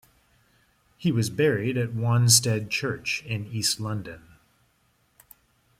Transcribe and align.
He 0.97 1.11
was 1.11 1.29
buried 1.29 1.77
at 1.77 1.93
Wanstead 1.93 2.71
Church 2.71 3.21
in 3.27 3.45
east 3.45 3.79
London. 3.79 4.23